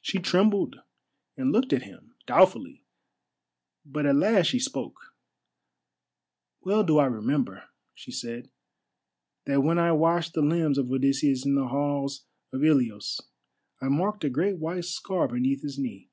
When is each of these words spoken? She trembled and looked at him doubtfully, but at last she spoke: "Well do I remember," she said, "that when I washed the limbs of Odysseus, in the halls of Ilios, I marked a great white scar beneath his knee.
She 0.00 0.18
trembled 0.18 0.80
and 1.36 1.52
looked 1.52 1.72
at 1.72 1.84
him 1.84 2.16
doubtfully, 2.26 2.82
but 3.86 4.04
at 4.04 4.16
last 4.16 4.46
she 4.46 4.58
spoke: 4.58 5.14
"Well 6.62 6.82
do 6.82 6.98
I 6.98 7.06
remember," 7.06 7.68
she 7.94 8.10
said, 8.10 8.50
"that 9.44 9.62
when 9.62 9.78
I 9.78 9.92
washed 9.92 10.32
the 10.32 10.42
limbs 10.42 10.76
of 10.76 10.90
Odysseus, 10.90 11.46
in 11.46 11.54
the 11.54 11.68
halls 11.68 12.24
of 12.52 12.64
Ilios, 12.64 13.20
I 13.80 13.86
marked 13.86 14.24
a 14.24 14.28
great 14.28 14.56
white 14.58 14.86
scar 14.86 15.28
beneath 15.28 15.62
his 15.62 15.78
knee. 15.78 16.10